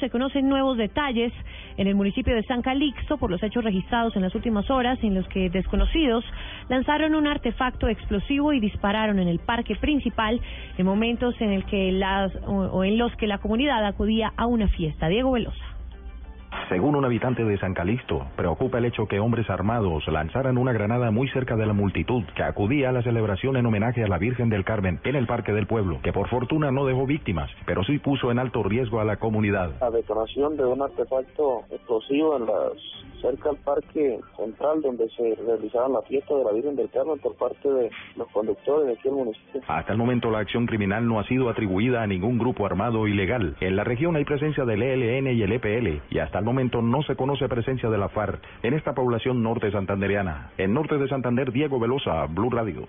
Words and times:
Se 0.00 0.10
conocen 0.10 0.48
nuevos 0.48 0.76
detalles 0.76 1.32
en 1.76 1.86
el 1.86 1.94
municipio 1.94 2.34
de 2.34 2.42
San 2.44 2.62
Calixto 2.62 3.16
por 3.16 3.30
los 3.30 3.42
hechos 3.42 3.64
registrados 3.64 4.16
en 4.16 4.22
las 4.22 4.34
últimas 4.34 4.70
horas 4.70 4.98
en 5.02 5.14
los 5.14 5.26
que 5.28 5.50
desconocidos 5.50 6.24
lanzaron 6.68 7.14
un 7.14 7.26
artefacto 7.26 7.88
explosivo 7.88 8.52
y 8.52 8.60
dispararon 8.60 9.18
en 9.18 9.28
el 9.28 9.38
parque 9.38 9.76
principal 9.76 10.40
en 10.78 10.86
momentos 10.86 11.34
en 11.40 11.50
el 11.50 11.64
que 11.64 11.92
las 11.92 12.32
o, 12.46 12.84
en 12.84 12.98
los 12.98 13.14
que 13.16 13.26
la 13.26 13.38
comunidad 13.38 13.84
acudía 13.84 14.32
a 14.36 14.46
una 14.46 14.68
fiesta. 14.68 15.08
Diego 15.08 15.32
Velosa. 15.32 15.73
Según 16.68 16.96
un 16.96 17.04
habitante 17.04 17.44
de 17.44 17.58
San 17.58 17.74
Calixto, 17.74 18.26
preocupa 18.36 18.78
el 18.78 18.86
hecho 18.86 19.06
que 19.06 19.20
hombres 19.20 19.50
armados 19.50 20.06
lanzaran 20.08 20.56
una 20.56 20.72
granada 20.72 21.10
muy 21.10 21.28
cerca 21.28 21.56
de 21.56 21.66
la 21.66 21.74
multitud 21.74 22.24
que 22.34 22.42
acudía 22.42 22.88
a 22.88 22.92
la 22.92 23.02
celebración 23.02 23.56
en 23.56 23.66
homenaje 23.66 24.02
a 24.02 24.08
la 24.08 24.16
Virgen 24.16 24.48
del 24.48 24.64
Carmen 24.64 24.98
en 25.04 25.14
el 25.14 25.26
Parque 25.26 25.52
del 25.52 25.66
Pueblo, 25.66 26.00
que 26.02 26.12
por 26.12 26.28
fortuna 26.28 26.70
no 26.70 26.86
dejó 26.86 27.06
víctimas, 27.06 27.50
pero 27.66 27.84
sí 27.84 27.98
puso 27.98 28.30
en 28.30 28.38
alto 28.38 28.62
riesgo 28.62 29.00
a 29.00 29.04
la 29.04 29.16
comunidad. 29.16 29.72
La 29.80 29.90
detonación 29.90 30.56
de 30.56 30.64
un 30.64 30.80
artefacto 30.80 31.64
explosivo 31.70 32.38
en 32.38 32.46
las 32.46 32.72
cerca 33.24 33.50
al 33.50 33.56
parque 33.56 34.20
central 34.36 34.82
donde 34.82 35.08
se 35.10 35.34
realizaban 35.46 35.94
la 35.94 36.02
fiesta 36.02 36.34
de 36.34 36.44
la 36.44 36.52
Virgen 36.52 36.76
del 36.76 36.90
Carmen 36.90 37.18
por 37.20 37.34
parte 37.36 37.68
de 37.68 37.90
los 38.16 38.28
conductores 38.28 38.86
de 38.86 38.92
aquí 38.92 39.04
del 39.04 39.14
municipio. 39.14 39.62
Hasta 39.66 39.92
el 39.92 39.98
momento 39.98 40.30
la 40.30 40.40
acción 40.40 40.66
criminal 40.66 41.06
no 41.08 41.18
ha 41.18 41.26
sido 41.26 41.48
atribuida 41.48 42.02
a 42.02 42.06
ningún 42.06 42.38
grupo 42.38 42.66
armado 42.66 43.08
ilegal. 43.08 43.56
En 43.60 43.76
la 43.76 43.84
región 43.84 44.16
hay 44.16 44.24
presencia 44.24 44.64
del 44.66 44.82
ELN 44.82 45.28
y 45.28 45.42
el 45.42 45.52
EPL 45.52 46.02
y 46.10 46.18
hasta 46.18 46.38
el 46.38 46.44
momento 46.44 46.82
no 46.82 47.02
se 47.02 47.16
conoce 47.16 47.48
presencia 47.48 47.88
de 47.88 47.98
la 47.98 48.10
FARC 48.10 48.42
en 48.62 48.74
esta 48.74 48.94
población 48.94 49.42
norte 49.42 49.70
santandereana. 49.70 50.50
En 50.58 50.74
norte 50.74 50.98
de 50.98 51.08
Santander, 51.08 51.50
Diego 51.50 51.80
Velosa, 51.80 52.26
Blue 52.26 52.50
Radio. 52.50 52.86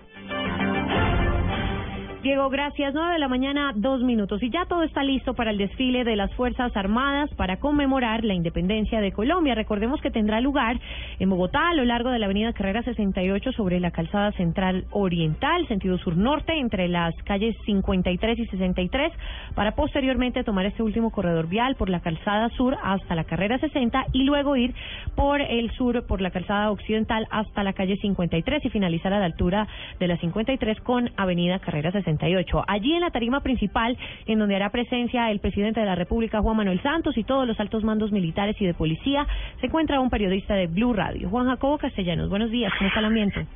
Diego, 2.26 2.50
gracias. 2.50 2.92
9 2.92 3.12
de 3.12 3.18
la 3.20 3.28
mañana, 3.28 3.72
dos 3.76 4.02
minutos. 4.02 4.42
Y 4.42 4.50
ya 4.50 4.64
todo 4.64 4.82
está 4.82 5.04
listo 5.04 5.34
para 5.34 5.52
el 5.52 5.58
desfile 5.58 6.02
de 6.02 6.16
las 6.16 6.34
Fuerzas 6.34 6.76
Armadas 6.76 7.30
para 7.36 7.58
conmemorar 7.58 8.24
la 8.24 8.34
independencia 8.34 9.00
de 9.00 9.12
Colombia. 9.12 9.54
Recordemos 9.54 10.00
que 10.00 10.10
tendrá 10.10 10.40
lugar 10.40 10.80
en 11.20 11.30
Bogotá, 11.30 11.68
a 11.68 11.74
lo 11.74 11.84
largo 11.84 12.10
de 12.10 12.18
la 12.18 12.26
avenida 12.26 12.52
Carrera 12.52 12.82
68, 12.82 13.52
sobre 13.52 13.78
la 13.78 13.92
calzada 13.92 14.32
central 14.32 14.86
oriental, 14.90 15.68
sentido 15.68 15.98
sur-norte, 15.98 16.58
entre 16.58 16.88
las 16.88 17.14
calles 17.22 17.54
53 17.64 18.40
y 18.40 18.46
63, 18.46 19.12
para 19.54 19.76
posteriormente 19.76 20.42
tomar 20.42 20.66
este 20.66 20.82
último 20.82 21.12
corredor 21.12 21.46
vial 21.46 21.76
por 21.76 21.88
la 21.88 22.00
calzada 22.00 22.48
sur 22.56 22.76
hasta 22.82 23.14
la 23.14 23.22
Carrera 23.22 23.58
60 23.58 24.04
y 24.12 24.24
luego 24.24 24.56
ir 24.56 24.74
por 25.14 25.40
el 25.40 25.70
sur, 25.76 26.04
por 26.08 26.20
la 26.20 26.32
calzada 26.32 26.72
occidental 26.72 27.28
hasta 27.30 27.62
la 27.62 27.72
calle 27.72 27.96
53 27.98 28.64
y 28.64 28.70
finalizar 28.70 29.12
a 29.12 29.20
la 29.20 29.26
altura 29.26 29.68
de 30.00 30.08
la 30.08 30.16
53 30.16 30.80
con 30.80 31.10
avenida 31.16 31.60
Carrera 31.60 31.92
68. 32.18 32.64
Allí 32.66 32.94
en 32.94 33.00
la 33.00 33.10
tarima 33.10 33.40
principal, 33.40 33.96
en 34.26 34.38
donde 34.38 34.56
hará 34.56 34.70
presencia 34.70 35.30
el 35.30 35.40
presidente 35.40 35.80
de 35.80 35.86
la 35.86 35.94
República, 35.94 36.40
Juan 36.40 36.56
Manuel 36.56 36.82
Santos, 36.82 37.16
y 37.16 37.24
todos 37.24 37.46
los 37.46 37.58
altos 37.60 37.84
mandos 37.84 38.12
militares 38.12 38.56
y 38.60 38.66
de 38.66 38.74
policía, 38.74 39.26
se 39.60 39.66
encuentra 39.66 40.00
un 40.00 40.10
periodista 40.10 40.54
de 40.54 40.66
Blue 40.66 40.92
Radio, 40.92 41.28
Juan 41.28 41.46
Jacobo 41.46 41.78
Castellanos. 41.78 42.28
Buenos 42.28 42.50
días, 42.50 42.72
¿cómo 42.76 42.88
está 42.88 43.00
el 43.00 43.06
ambiente? 43.06 43.46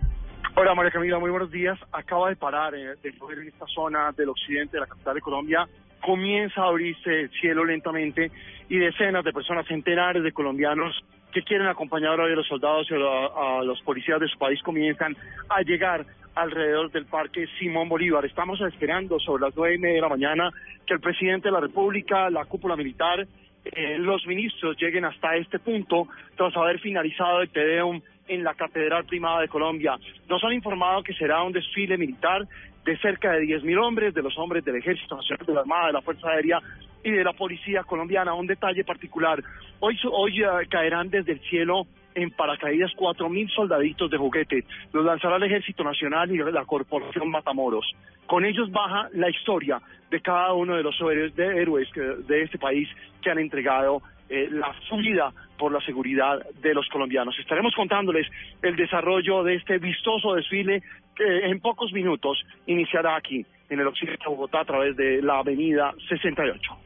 Hola 0.56 0.74
María 0.74 0.90
Camila, 0.90 1.18
muy 1.18 1.30
buenos 1.30 1.50
días. 1.50 1.78
Acaba 1.92 2.28
de 2.28 2.36
parar 2.36 2.74
eh, 2.74 2.96
de 3.02 3.08
en 3.08 3.48
esta 3.48 3.66
zona 3.66 4.12
del 4.16 4.30
occidente 4.30 4.76
de 4.76 4.80
la 4.80 4.86
capital 4.86 5.14
de 5.14 5.20
Colombia. 5.20 5.68
Comienza 6.00 6.62
a 6.62 6.66
abrirse 6.66 7.20
el 7.20 7.30
cielo 7.40 7.64
lentamente 7.64 8.30
y 8.68 8.78
decenas 8.78 9.24
de 9.24 9.32
personas, 9.32 9.66
centenares 9.66 10.22
de 10.22 10.32
colombianos 10.32 11.04
que 11.32 11.42
quieren 11.42 11.66
acompañar 11.66 12.18
hoy 12.20 12.32
a 12.32 12.36
los 12.36 12.46
soldados 12.46 12.88
y 12.90 12.94
a, 12.94 13.62
los 13.62 13.80
policías 13.82 14.20
de 14.20 14.28
su 14.28 14.38
país 14.38 14.62
comienzan 14.62 15.16
a 15.48 15.62
llegar 15.62 16.04
alrededor 16.34 16.90
del 16.90 17.06
Parque 17.06 17.46
Simón 17.58 17.88
Bolívar. 17.88 18.24
Estamos 18.24 18.60
esperando 18.60 19.18
sobre 19.18 19.42
las 19.42 19.56
nueve 19.56 19.74
y 19.74 19.78
media 19.78 19.96
de 19.96 20.00
la 20.02 20.08
mañana 20.08 20.50
que 20.86 20.94
el 20.94 21.00
presidente 21.00 21.48
de 21.48 21.52
la 21.52 21.60
República, 21.60 22.30
la 22.30 22.44
cúpula 22.44 22.76
militar, 22.76 23.26
eh, 23.64 23.98
los 23.98 24.26
ministros 24.26 24.76
lleguen 24.78 25.04
hasta 25.04 25.36
este 25.36 25.58
punto 25.58 26.08
tras 26.36 26.56
haber 26.56 26.78
finalizado 26.80 27.42
el 27.42 27.50
Tedeum 27.50 28.00
en 28.26 28.44
la 28.44 28.54
Catedral 28.54 29.04
Primada 29.04 29.40
de 29.40 29.48
Colombia. 29.48 29.98
Nos 30.28 30.42
han 30.44 30.52
informado 30.52 31.02
que 31.02 31.12
será 31.14 31.42
un 31.42 31.52
desfile 31.52 31.98
militar 31.98 32.46
de 32.84 32.96
cerca 32.98 33.32
de 33.32 33.42
10.000 33.42 33.82
hombres, 33.82 34.14
de 34.14 34.22
los 34.22 34.36
hombres 34.38 34.64
del 34.64 34.76
Ejército 34.76 35.16
Nacional, 35.16 35.46
de 35.46 35.54
la 35.54 35.60
Armada, 35.60 35.86
de 35.88 35.92
la 35.92 36.02
Fuerza 36.02 36.28
Aérea 36.28 36.60
y 37.04 37.10
de 37.10 37.24
la 37.24 37.32
Policía 37.32 37.82
Colombiana. 37.84 38.34
Un 38.34 38.46
detalle 38.46 38.84
particular, 38.84 39.42
hoy, 39.80 39.98
hoy 40.10 40.42
uh, 40.44 40.68
caerán 40.68 41.10
desde 41.10 41.32
el 41.32 41.40
cielo 41.40 41.86
en 42.14 42.30
paracaídas 42.30 42.92
cuatro 42.96 43.28
mil 43.28 43.48
soldaditos 43.50 44.10
de 44.10 44.18
juguete. 44.18 44.64
Los 44.92 45.04
lanzará 45.04 45.36
el 45.36 45.44
Ejército 45.44 45.84
Nacional 45.84 46.30
y 46.30 46.38
la 46.38 46.64
Corporación 46.64 47.30
Matamoros. 47.30 47.86
Con 48.26 48.44
ellos 48.44 48.70
baja 48.70 49.08
la 49.12 49.30
historia 49.30 49.80
de 50.10 50.20
cada 50.20 50.52
uno 50.54 50.76
de 50.76 50.82
los 50.82 50.96
héroes 51.00 51.92
de, 51.96 52.42
este 52.42 52.58
país 52.58 52.88
que 53.22 53.30
han 53.30 53.38
entregado 53.38 54.02
eh, 54.28 54.48
la 54.50 54.74
vida 54.98 55.32
por 55.58 55.72
la 55.72 55.80
seguridad 55.80 56.40
de 56.62 56.74
los 56.74 56.88
colombianos. 56.88 57.38
Estaremos 57.38 57.74
contándoles 57.74 58.26
el 58.62 58.76
desarrollo 58.76 59.42
de 59.44 59.56
este 59.56 59.78
vistoso 59.78 60.34
desfile 60.34 60.82
que 61.20 61.50
en 61.50 61.60
pocos 61.60 61.92
minutos 61.92 62.42
iniciará 62.66 63.16
aquí 63.16 63.44
en 63.68 63.80
el 63.80 63.86
occidente 63.86 64.24
de 64.24 64.30
Bogotá 64.30 64.60
a 64.60 64.64
través 64.64 64.96
de 64.96 65.20
la 65.22 65.38
avenida 65.38 65.92
68. 66.08 66.76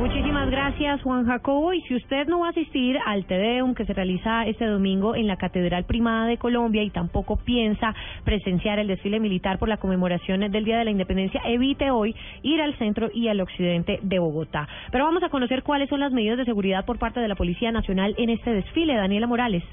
Muchísimas 0.00 0.50
gracias, 0.50 1.02
Juan 1.02 1.26
Jacobo. 1.26 1.72
Y 1.72 1.82
si 1.82 1.94
usted 1.94 2.26
no 2.26 2.40
va 2.40 2.48
a 2.48 2.50
asistir 2.50 2.98
al 3.04 3.26
Tedeum 3.26 3.74
que 3.74 3.84
se 3.84 3.92
realiza 3.92 4.46
este 4.46 4.66
domingo 4.66 5.14
en 5.14 5.26
la 5.26 5.36
Catedral 5.36 5.84
Primada 5.84 6.26
de 6.26 6.38
Colombia 6.38 6.82
y 6.82 6.90
tampoco 6.90 7.36
piensa 7.36 7.94
presenciar 8.24 8.78
el 8.78 8.88
desfile 8.88 9.20
militar 9.20 9.58
por 9.58 9.68
la 9.68 9.76
conmemoración 9.76 10.40
del 10.50 10.64
Día 10.64 10.78
de 10.78 10.84
la 10.84 10.90
Independencia, 10.90 11.40
evite 11.46 11.90
hoy 11.90 12.14
ir 12.42 12.60
al 12.60 12.76
centro 12.78 13.10
y 13.12 13.28
al 13.28 13.40
occidente 13.40 13.98
de 14.02 14.18
Bogotá. 14.18 14.68
Pero 14.90 15.04
vamos 15.04 15.22
a 15.22 15.28
conocer 15.28 15.62
cuáles 15.62 15.88
son 15.88 16.00
las 16.00 16.12
medidas 16.12 16.38
de 16.38 16.44
seguridad 16.44 16.84
por 16.84 16.98
parte 16.98 17.20
de 17.20 17.28
la 17.28 17.36
Policía 17.36 17.72
Nacional 17.72 18.14
en 18.18 18.30
este 18.30 18.52
desfile. 18.52 18.96
Daniela 18.96 19.26
Morales. 19.26 19.64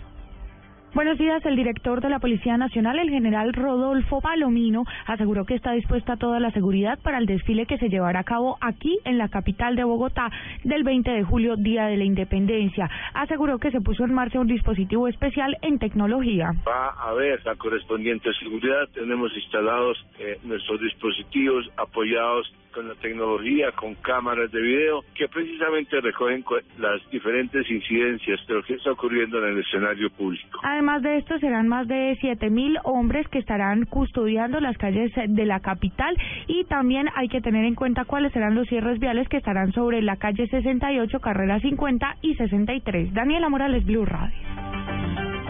Buenos 0.93 1.17
días. 1.17 1.43
El 1.43 1.55
director 1.55 2.01
de 2.01 2.09
la 2.09 2.19
Policía 2.19 2.55
Nacional, 2.55 2.99
el 2.99 3.09
general 3.09 3.51
Rodolfo 3.51 4.21
Palomino, 4.21 4.83
aseguró 5.07 5.43
que 5.43 5.55
está 5.55 5.71
dispuesta 5.71 6.17
toda 6.17 6.39
la 6.39 6.51
seguridad 6.51 6.99
para 7.01 7.17
el 7.17 7.25
desfile 7.25 7.65
que 7.65 7.79
se 7.79 7.89
llevará 7.89 8.19
a 8.19 8.23
cabo 8.23 8.59
aquí 8.61 8.99
en 9.03 9.17
la 9.17 9.27
capital 9.27 9.75
de 9.75 9.83
Bogotá 9.83 10.29
del 10.63 10.83
20 10.83 11.09
de 11.09 11.23
julio, 11.23 11.55
Día 11.55 11.87
de 11.87 11.97
la 11.97 12.03
Independencia. 12.03 12.91
Aseguró 13.15 13.57
que 13.57 13.71
se 13.71 13.81
puso 13.81 14.03
en 14.03 14.13
marcha 14.13 14.39
un 14.39 14.45
dispositivo 14.45 15.07
especial 15.07 15.57
en 15.63 15.79
tecnología. 15.79 16.51
Va 16.67 16.89
a 16.89 17.09
haber 17.09 17.43
la 17.43 17.55
correspondiente 17.55 18.31
seguridad. 18.35 18.87
Tenemos 18.93 19.35
instalados 19.35 19.97
eh, 20.19 20.37
nuestros 20.43 20.79
dispositivos 20.79 21.71
apoyados 21.75 22.53
con 22.71 22.87
la 22.87 22.95
tecnología, 22.95 23.71
con 23.71 23.95
cámaras 23.95 24.51
de 24.51 24.59
video, 24.59 25.03
que 25.15 25.27
precisamente 25.27 26.01
recogen 26.01 26.43
las 26.77 27.07
diferentes 27.11 27.69
incidencias 27.69 28.45
de 28.47 28.53
lo 28.55 28.63
que 28.63 28.73
está 28.73 28.91
ocurriendo 28.91 29.37
en 29.39 29.53
el 29.53 29.59
escenario 29.59 30.09
público. 30.09 30.59
Además 30.63 30.82
de 30.83 31.17
esto, 31.17 31.39
serán 31.39 31.67
más 31.67 31.87
de 31.87 32.17
7.000 32.21 32.81
hombres 32.83 33.27
que 33.29 33.39
estarán 33.39 33.85
custodiando 33.85 34.59
las 34.59 34.77
calles 34.77 35.11
de 35.15 35.45
la 35.45 35.61
capital 35.61 36.15
y 36.47 36.65
también 36.65 37.07
hay 37.15 37.29
que 37.29 37.41
tener 37.41 37.63
en 37.63 37.73
cuenta 37.73 38.03
cuáles 38.03 38.33
serán 38.33 38.53
los 38.53 38.67
cierres 38.67 38.99
viales 38.99 39.29
que 39.29 39.37
estarán 39.37 39.71
sobre 39.71 40.01
la 40.01 40.17
calle 40.17 40.45
68, 40.47 41.19
carrera 41.21 41.59
50 41.61 42.17
y 42.21 42.35
63. 42.35 43.13
Daniela 43.13 43.47
Morales, 43.47 43.85
Blue 43.85 44.05
Radio. 44.05 44.35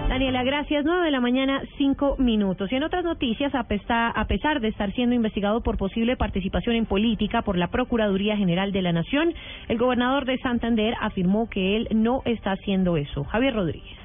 Daniela, 0.08 0.44
gracias. 0.44 0.86
Nueve 0.86 1.06
de 1.06 1.12
la 1.12 1.20
mañana, 1.20 1.64
cinco 1.80 2.16
minutos. 2.20 2.72
Y 2.72 2.76
en 2.76 2.84
otras 2.84 3.04
noticias, 3.04 3.52
a 3.56 3.64
pesar 3.64 4.60
de 4.62 4.68
estar 4.68 4.94
siendo 4.94 5.16
investigado 5.16 5.62
por 5.62 5.78
posible 5.78 6.16
participación 6.16 6.76
en 6.76 6.86
política 6.86 7.42
por 7.42 7.58
la 7.58 7.70
Procuraduría 7.70 8.38
General 8.38 8.72
de 8.72 8.84
la 8.84 8.92
Nación, 8.92 9.34
el 9.68 9.80
gobernador 9.80 10.26
de 10.26 10.38
Santander 10.38 10.94
afirmó 11.02 11.50
que 11.50 11.76
él 11.76 11.88
no 11.96 12.22
está 12.26 12.52
haciendo 12.52 12.98
eso. 12.98 13.24
Javier 13.24 13.56
Rodríguez. 13.56 14.03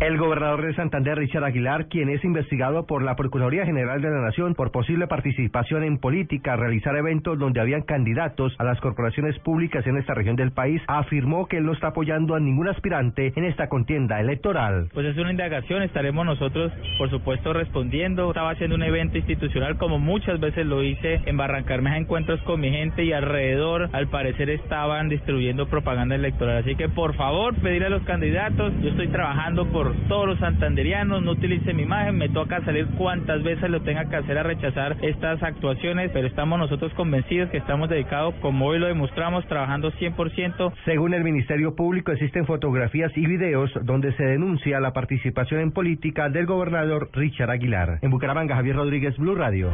El 0.00 0.16
gobernador 0.16 0.64
de 0.64 0.74
Santander, 0.74 1.18
Richard 1.18 1.42
Aguilar, 1.42 1.88
quien 1.88 2.08
es 2.08 2.22
investigado 2.22 2.86
por 2.86 3.02
la 3.02 3.16
Procuraduría 3.16 3.66
General 3.66 4.00
de 4.00 4.08
la 4.08 4.20
Nación 4.20 4.54
por 4.54 4.70
posible 4.70 5.08
participación 5.08 5.82
en 5.82 5.98
política, 5.98 6.54
realizar 6.54 6.94
eventos 6.94 7.36
donde 7.36 7.60
habían 7.60 7.82
candidatos 7.82 8.54
a 8.58 8.64
las 8.64 8.80
corporaciones 8.80 9.36
públicas 9.40 9.84
en 9.88 9.96
esta 9.96 10.14
región 10.14 10.36
del 10.36 10.52
país, 10.52 10.80
afirmó 10.86 11.46
que 11.46 11.56
él 11.56 11.64
no 11.64 11.72
está 11.72 11.88
apoyando 11.88 12.36
a 12.36 12.40
ningún 12.40 12.68
aspirante 12.68 13.32
en 13.34 13.42
esta 13.42 13.68
contienda 13.68 14.20
electoral. 14.20 14.88
Pues 14.94 15.04
es 15.04 15.16
una 15.18 15.32
indagación, 15.32 15.82
estaremos 15.82 16.24
nosotros, 16.24 16.72
por 16.96 17.10
supuesto, 17.10 17.52
respondiendo. 17.52 18.28
Estaba 18.28 18.50
haciendo 18.50 18.76
un 18.76 18.84
evento 18.84 19.18
institucional 19.18 19.78
como 19.78 19.98
muchas 19.98 20.38
veces 20.38 20.64
lo 20.64 20.84
hice 20.84 21.22
en 21.26 21.36
Barrancarmeja, 21.36 21.98
encuentros 21.98 22.40
con 22.42 22.60
mi 22.60 22.70
gente 22.70 23.02
y 23.02 23.12
alrededor, 23.12 23.90
al 23.92 24.06
parecer, 24.06 24.48
estaban 24.48 25.08
distribuyendo 25.08 25.66
propaganda 25.66 26.14
electoral. 26.14 26.58
Así 26.58 26.76
que, 26.76 26.88
por 26.88 27.16
favor, 27.16 27.56
pedir 27.56 27.82
a 27.84 27.88
los 27.88 28.04
candidatos, 28.04 28.72
yo 28.80 28.90
estoy 28.90 29.08
trabajando 29.08 29.66
por 29.66 29.87
todos 30.08 30.26
los 30.26 30.38
santanderianos, 30.38 31.22
no 31.22 31.32
utilice 31.32 31.74
mi 31.74 31.82
imagen, 31.82 32.16
me 32.16 32.28
toca 32.28 32.64
salir 32.64 32.86
cuantas 32.96 33.42
veces 33.42 33.70
lo 33.70 33.82
tenga 33.82 34.08
que 34.08 34.16
hacer 34.16 34.38
a 34.38 34.42
rechazar 34.42 34.96
estas 35.02 35.42
actuaciones, 35.42 36.10
pero 36.12 36.26
estamos 36.26 36.58
nosotros 36.58 36.92
convencidos 36.94 37.50
que 37.50 37.58
estamos 37.58 37.88
dedicados, 37.88 38.34
como 38.36 38.66
hoy 38.66 38.78
lo 38.78 38.86
demostramos, 38.86 39.46
trabajando 39.46 39.90
100%. 39.92 40.72
Según 40.84 41.14
el 41.14 41.24
Ministerio 41.24 41.74
Público, 41.74 42.12
existen 42.12 42.46
fotografías 42.46 43.12
y 43.16 43.26
videos 43.26 43.70
donde 43.82 44.12
se 44.12 44.24
denuncia 44.24 44.80
la 44.80 44.92
participación 44.92 45.60
en 45.60 45.72
política 45.72 46.28
del 46.28 46.46
gobernador 46.46 47.10
Richard 47.12 47.50
Aguilar. 47.50 47.98
En 48.02 48.10
Bucaramanga, 48.10 48.54
Javier 48.56 48.76
Rodríguez, 48.76 49.16
Blue 49.18 49.34
Radio. 49.34 49.70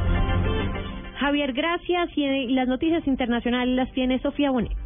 Javier, 1.18 1.52
gracias. 1.52 2.10
Y 2.16 2.48
las 2.48 2.68
noticias 2.68 3.06
internacionales 3.06 3.74
las 3.74 3.92
tiene 3.92 4.18
Sofía 4.18 4.50
Bonet. 4.50 4.76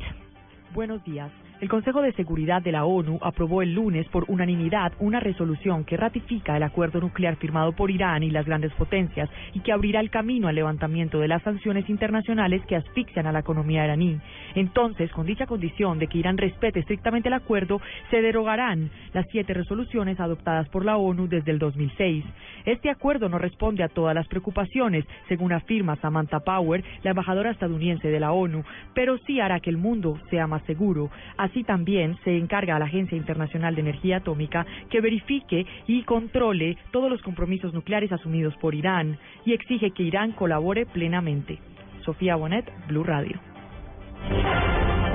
Buenos 0.74 1.02
días. 1.04 1.30
El 1.60 1.68
Consejo 1.68 2.02
de 2.02 2.12
Seguridad 2.12 2.62
de 2.62 2.70
la 2.70 2.84
ONU 2.84 3.18
aprobó 3.20 3.62
el 3.62 3.74
lunes 3.74 4.06
por 4.10 4.24
unanimidad 4.28 4.92
una 5.00 5.18
resolución 5.18 5.84
que 5.84 5.96
ratifica 5.96 6.56
el 6.56 6.62
acuerdo 6.62 7.00
nuclear 7.00 7.34
firmado 7.34 7.72
por 7.72 7.90
Irán 7.90 8.22
y 8.22 8.30
las 8.30 8.46
grandes 8.46 8.72
potencias 8.74 9.28
y 9.54 9.60
que 9.60 9.72
abrirá 9.72 9.98
el 9.98 10.08
camino 10.08 10.46
al 10.46 10.54
levantamiento 10.54 11.18
de 11.18 11.26
las 11.26 11.42
sanciones 11.42 11.90
internacionales 11.90 12.62
que 12.68 12.76
asfixian 12.76 13.26
a 13.26 13.32
la 13.32 13.40
economía 13.40 13.84
iraní. 13.84 14.20
Entonces, 14.54 15.10
con 15.10 15.26
dicha 15.26 15.46
condición 15.46 15.98
de 15.98 16.06
que 16.06 16.18
Irán 16.18 16.38
respete 16.38 16.78
estrictamente 16.78 17.26
el 17.26 17.34
acuerdo, 17.34 17.80
se 18.12 18.22
derogarán 18.22 18.92
las 19.12 19.26
siete 19.32 19.52
resoluciones 19.52 20.20
adoptadas 20.20 20.68
por 20.68 20.84
la 20.84 20.96
ONU 20.96 21.26
desde 21.26 21.50
el 21.50 21.58
2006. 21.58 22.24
Este 22.66 22.88
acuerdo 22.88 23.28
no 23.28 23.38
responde 23.38 23.82
a 23.82 23.88
todas 23.88 24.14
las 24.14 24.28
preocupaciones, 24.28 25.04
según 25.26 25.52
afirma 25.52 25.96
Samantha 25.96 26.38
Power, 26.38 26.84
la 27.02 27.10
embajadora 27.10 27.50
estadounidense 27.50 28.06
de 28.06 28.20
la 28.20 28.30
ONU, 28.30 28.62
pero 28.94 29.18
sí 29.26 29.40
hará 29.40 29.58
que 29.58 29.70
el 29.70 29.76
mundo 29.76 30.20
sea 30.30 30.46
más 30.46 30.62
seguro. 30.62 31.10
Así 31.48 31.64
también 31.64 32.18
se 32.24 32.36
encarga 32.36 32.76
a 32.76 32.78
la 32.78 32.84
Agencia 32.84 33.16
Internacional 33.16 33.74
de 33.74 33.80
Energía 33.80 34.18
Atómica 34.18 34.66
que 34.90 35.00
verifique 35.00 35.64
y 35.86 36.02
controle 36.02 36.76
todos 36.90 37.10
los 37.10 37.22
compromisos 37.22 37.72
nucleares 37.72 38.12
asumidos 38.12 38.54
por 38.56 38.74
Irán 38.74 39.18
y 39.46 39.54
exige 39.54 39.92
que 39.92 40.02
Irán 40.02 40.32
colabore 40.32 40.84
plenamente. 40.84 41.58
Sofía 42.04 42.36
Bonet, 42.36 42.70
Blue 42.86 43.02
Radio. 43.02 43.40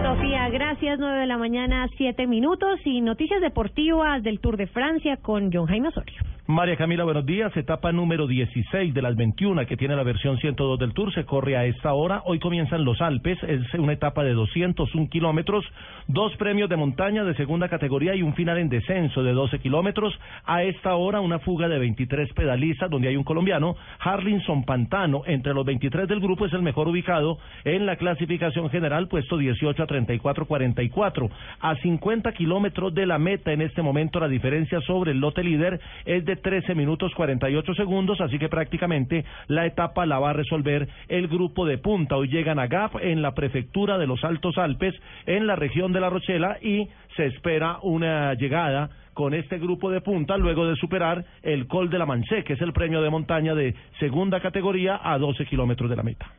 Sofía, 0.02 0.50
gracias. 0.50 0.98
9 0.98 1.20
de 1.20 1.28
la 1.28 1.38
mañana, 1.38 1.88
7 1.98 2.26
minutos 2.26 2.80
y 2.84 3.02
noticias 3.02 3.40
deportivas 3.40 4.24
del 4.24 4.40
Tour 4.40 4.58
de 4.58 4.66
Francia 4.66 5.18
con 5.18 5.52
John 5.54 5.68
Jaime 5.68 5.90
Osorio. 5.90 6.33
María 6.46 6.76
Camila, 6.76 7.06
buenos 7.06 7.26
días. 7.26 7.56
Etapa 7.56 7.94
número 7.94 8.28
16 8.28 8.94
de 8.94 9.02
las 9.02 9.16
21 9.16 9.66
que 9.66 9.78
tiene 9.78 9.96
la 9.96 10.04
versión 10.04 10.38
102 10.38 10.78
del 10.78 10.94
Tour 10.94 11.14
se 11.14 11.24
corre 11.24 11.56
a 11.56 11.64
esta 11.64 11.94
hora. 11.94 12.22
Hoy 12.26 12.40
comienzan 12.40 12.84
los 12.84 13.00
Alpes. 13.00 13.42
Es 13.44 13.62
una 13.76 13.94
etapa 13.94 14.26
de 14.26 14.34
201 14.34 15.08
kilómetros, 15.08 15.64
dos 16.10 16.36
premios 16.36 16.70
de 16.70 16.76
montaña 16.76 17.24
de 17.24 17.34
segunda 17.36 17.70
categoría 17.70 18.14
y 18.14 18.24
un 18.24 18.34
final 18.34 18.58
en 18.58 18.68
descenso 18.68 19.24
de 19.24 19.32
12 19.32 19.60
kilómetros. 19.60 20.20
A 20.44 20.64
esta 20.64 20.96
hora 20.96 21.22
una 21.22 21.40
fuga 21.40 21.70
de 21.70 21.80
23 21.80 22.34
pedalistas 22.34 22.90
donde 22.90 23.08
hay 23.08 23.16
un 23.16 23.24
colombiano, 23.24 23.78
Harlinson 24.00 24.66
Pantano. 24.66 25.22
Entre 25.26 25.54
los 25.54 25.66
23 25.66 26.10
del 26.10 26.20
grupo 26.20 26.46
es 26.46 26.52
el 26.52 26.62
mejor 26.62 26.90
ubicado 26.90 27.38
en 27.64 27.86
la 27.86 27.96
clasificación 27.96 28.70
general, 28.70 29.08
puesto 29.08 29.38
18 29.38 29.82
a 29.82 29.88
34-44. 29.88 31.30
A 31.62 31.76
50 31.78 32.34
kilómetros 32.34 32.94
de 32.94 33.06
la 33.06 33.18
meta 33.18 33.54
en 33.54 33.62
este 33.62 33.82
momento 33.82 34.20
la 34.20 34.28
diferencia 34.28 34.82
sobre 34.82 35.12
el 35.12 35.20
lote 35.20 35.42
líder 35.42 35.80
es 36.04 36.26
de 36.26 36.33
13 36.36 36.76
minutos 36.76 37.14
48 37.16 37.74
segundos, 37.74 38.20
así 38.22 38.40
que 38.40 38.50
prácticamente 38.50 39.26
la 39.48 39.66
etapa 39.66 40.06
la 40.06 40.20
va 40.20 40.32
a 40.32 40.34
resolver 40.34 40.88
el 41.08 41.28
grupo 41.28 41.66
de 41.66 41.78
punta. 41.78 42.16
Hoy 42.16 42.28
llegan 42.28 42.60
a 42.60 42.68
Gap 42.68 42.98
en 43.02 43.22
la 43.22 43.34
prefectura 43.34 43.98
de 43.98 44.08
los 44.08 44.24
Altos 44.24 44.58
Alpes, 44.58 44.94
en 45.26 45.48
la 45.48 45.56
región 45.56 45.94
de 45.94 46.00
La 46.00 46.10
Rochela, 46.10 46.58
y 46.62 46.88
se 47.16 47.26
espera 47.26 47.78
una 47.82 48.34
llegada 48.34 48.90
con 49.14 49.34
este 49.34 49.60
grupo 49.60 49.92
de 49.92 50.02
punta 50.02 50.38
luego 50.38 50.66
de 50.66 50.76
superar 50.76 51.24
el 51.44 51.68
Col 51.68 51.90
de 51.90 52.00
la 52.00 52.06
Manché, 52.06 52.44
que 52.44 52.54
es 52.54 52.62
el 52.62 52.74
premio 52.74 53.02
de 53.02 53.10
montaña 53.10 53.54
de 53.54 53.76
segunda 54.00 54.40
categoría 54.40 55.00
a 55.04 55.18
12 55.18 55.46
kilómetros 55.46 55.90
de 55.90 55.96
la 55.96 56.04
meta. 56.04 56.32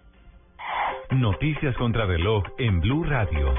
Noticias 1.10 1.76
contra 1.76 2.06
reloj 2.06 2.42
en 2.58 2.80
Blue 2.80 3.04
Radio. 3.04 3.54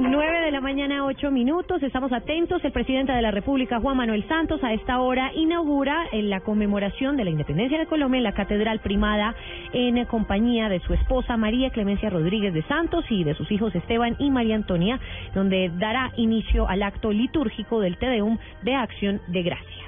9 0.00 0.40
de 0.42 0.52
la 0.52 0.60
mañana, 0.60 1.04
8 1.04 1.30
minutos. 1.32 1.82
Estamos 1.82 2.12
atentos. 2.12 2.64
El 2.64 2.70
presidente 2.70 3.12
de 3.12 3.20
la 3.20 3.32
República, 3.32 3.80
Juan 3.80 3.96
Manuel 3.96 4.26
Santos, 4.28 4.62
a 4.62 4.72
esta 4.72 5.00
hora 5.00 5.32
inaugura 5.34 6.06
en 6.12 6.30
la 6.30 6.40
conmemoración 6.40 7.16
de 7.16 7.24
la 7.24 7.30
independencia 7.30 7.78
de 7.78 7.86
Colombia 7.86 8.18
en 8.18 8.24
la 8.24 8.32
Catedral 8.32 8.78
Primada 8.78 9.34
en 9.72 10.04
compañía 10.06 10.68
de 10.68 10.80
su 10.80 10.94
esposa 10.94 11.36
María 11.36 11.70
Clemencia 11.70 12.10
Rodríguez 12.10 12.54
de 12.54 12.62
Santos 12.62 13.04
y 13.10 13.24
de 13.24 13.34
sus 13.34 13.50
hijos 13.50 13.74
Esteban 13.74 14.14
y 14.20 14.30
María 14.30 14.54
Antonia, 14.54 15.00
donde 15.34 15.70
dará 15.78 16.12
inicio 16.16 16.68
al 16.68 16.84
acto 16.84 17.10
litúrgico 17.10 17.80
del 17.80 17.98
Tedeum 17.98 18.38
de 18.62 18.74
Acción 18.74 19.20
de 19.26 19.42
Gracias. 19.42 19.87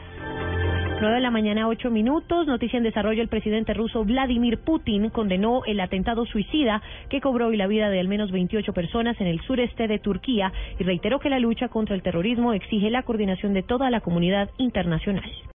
9 1.01 1.15
de 1.15 1.23
la 1.23 1.31
mañana, 1.31 1.67
8 1.67 1.91
minutos. 1.91 2.47
Noticia 2.47 2.77
en 2.77 2.83
desarrollo. 2.83 3.23
El 3.23 3.29
presidente 3.29 3.73
ruso 3.73 4.05
Vladimir 4.05 4.59
Putin 4.59 5.09
condenó 5.09 5.63
el 5.65 5.81
atentado 5.81 6.27
suicida 6.27 6.83
que 7.09 7.23
cobró 7.23 7.47
hoy 7.47 7.57
la 7.57 7.67
vida 7.67 7.89
de 7.89 8.01
al 8.01 8.09
menos 8.09 8.31
28 8.31 8.75
personas 8.75 9.19
en 9.19 9.27
el 9.27 9.41
sureste 9.41 9.89
de 9.89 9.99
Turquía 9.99 10.53
y 10.79 10.85
reiteró 10.85 11.19
que 11.19 11.31
la 11.31 11.39
lucha 11.39 11.69
contra 11.69 11.95
el 11.95 12.03
terrorismo 12.03 12.53
exige 12.53 12.91
la 12.91 13.03
coordinación 13.05 13.55
de 13.55 13.63
toda 13.63 13.89
la 13.89 14.03
comunidad 14.03 14.51
internacional. 14.59 15.31